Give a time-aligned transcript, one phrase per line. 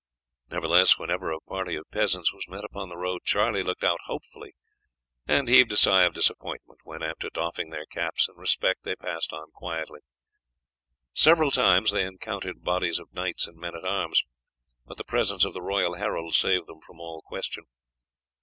[0.49, 4.55] Nevertheless whenever a party of peasants was met upon the road Charlie looked out hopefully
[5.27, 9.31] and heaved a sigh of disappointment when, after doffing their caps in respect, they passed
[9.31, 9.99] on quietly.
[11.13, 14.23] Several times they encountered bodies of knights and men at arms,
[14.87, 17.65] but the presence of the royal herald saved them from all question.